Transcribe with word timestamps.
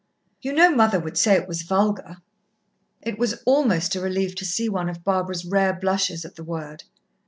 "You 0.41 0.51
know 0.53 0.71
mother 0.71 0.99
would 0.99 1.15
say 1.15 1.35
it 1.35 1.47
was 1.47 1.61
vulgar." 1.61 2.23
It 3.03 3.19
was 3.19 3.43
almost 3.45 3.93
a 3.93 4.01
relief 4.01 4.33
to 4.37 4.45
see 4.45 4.67
one 4.67 4.89
of 4.89 5.03
Barbara's 5.03 5.45
rare 5.45 5.73
blushes 5.73 6.25
at 6.25 6.37
the 6.37 6.43
word. 6.43 6.85